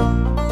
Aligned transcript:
Música 0.00 0.49